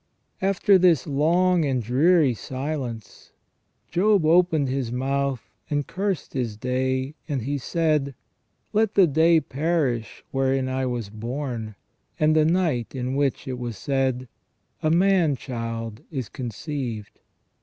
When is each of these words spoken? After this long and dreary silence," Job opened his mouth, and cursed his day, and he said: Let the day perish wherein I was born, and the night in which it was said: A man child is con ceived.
After 0.41 0.79
this 0.79 1.05
long 1.05 1.63
and 1.63 1.83
dreary 1.83 2.33
silence," 2.33 3.33
Job 3.91 4.25
opened 4.25 4.67
his 4.67 4.91
mouth, 4.91 5.47
and 5.69 5.85
cursed 5.85 6.33
his 6.33 6.57
day, 6.57 7.13
and 7.29 7.43
he 7.43 7.59
said: 7.59 8.15
Let 8.73 8.95
the 8.95 9.05
day 9.05 9.39
perish 9.39 10.23
wherein 10.31 10.67
I 10.67 10.87
was 10.87 11.11
born, 11.11 11.75
and 12.19 12.35
the 12.35 12.45
night 12.45 12.95
in 12.95 13.13
which 13.13 13.47
it 13.47 13.59
was 13.59 13.77
said: 13.77 14.27
A 14.81 14.89
man 14.89 15.35
child 15.35 16.01
is 16.09 16.29
con 16.29 16.49
ceived. 16.49 17.19